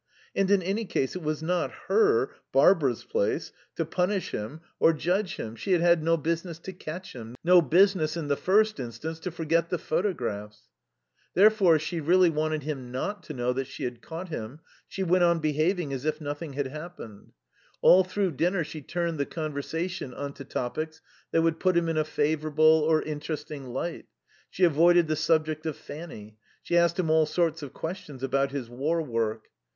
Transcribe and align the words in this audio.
And, 0.35 0.49
in 0.49 0.63
any 0.63 0.85
case, 0.85 1.15
it 1.15 1.21
was 1.21 1.43
not 1.43 1.69
her, 1.87 2.31
Barbara's, 2.51 3.03
place 3.03 3.51
to 3.75 3.85
punish 3.85 4.31
him 4.31 4.61
or 4.79 4.93
judge 4.93 5.35
him. 5.35 5.55
She 5.55 5.73
had 5.73 5.81
had 5.81 6.01
no 6.01 6.17
business 6.17 6.57
to 6.57 6.73
catch 6.73 7.13
him, 7.13 7.35
no 7.43 7.61
business, 7.61 8.17
in 8.17 8.27
the 8.27 8.35
first 8.35 8.79
instance, 8.79 9.19
to 9.19 9.29
forget 9.29 9.69
the 9.69 9.77
photographs. 9.77 10.63
Therefore, 11.35 11.75
as 11.75 11.83
she 11.83 11.99
really 12.01 12.31
wanted 12.31 12.63
him 12.63 12.91
not 12.91 13.21
to 13.25 13.33
know 13.35 13.53
that 13.53 13.67
she 13.67 13.83
had 13.83 14.01
caught 14.01 14.29
him, 14.29 14.61
she 14.87 15.03
went 15.03 15.23
on 15.23 15.37
behaving 15.37 15.93
as 15.93 16.03
if 16.03 16.19
nothing 16.19 16.53
had 16.53 16.65
happened. 16.69 17.33
All 17.83 18.03
through 18.03 18.31
dinner 18.31 18.63
she 18.63 18.81
turned 18.81 19.19
the 19.19 19.27
conversation 19.27 20.15
on 20.15 20.33
to 20.33 20.43
topics 20.43 20.99
that 21.31 21.43
would 21.43 21.59
put 21.59 21.77
him 21.77 21.87
in 21.87 21.97
a 21.97 22.03
favourable 22.03 22.65
or 22.89 23.03
interesting 23.03 23.67
light. 23.67 24.07
She 24.49 24.63
avoided 24.63 25.07
the 25.07 25.15
subject 25.15 25.67
of 25.67 25.77
Fanny. 25.77 26.37
She 26.63 26.75
asked 26.75 26.97
him 26.97 27.11
all 27.11 27.27
sorts 27.27 27.61
of 27.61 27.71
questions 27.73 28.23
about 28.23 28.49
his 28.49 28.67
war 28.67 29.03
work. 29.03 29.45